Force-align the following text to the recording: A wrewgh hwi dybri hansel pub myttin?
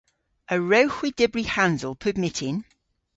A 0.53 0.55
wrewgh 0.59 0.95
hwi 0.97 1.09
dybri 1.17 1.43
hansel 1.55 1.93
pub 2.01 2.15
myttin? 2.21 2.57